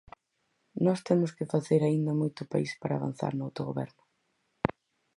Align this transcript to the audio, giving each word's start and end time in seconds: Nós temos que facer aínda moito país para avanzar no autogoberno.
Nós 0.85 0.99
temos 1.07 1.31
que 1.37 1.49
facer 1.53 1.81
aínda 1.83 2.19
moito 2.21 2.41
país 2.51 2.71
para 2.81 2.97
avanzar 2.99 3.31
no 3.35 3.45
autogoberno. 3.47 4.03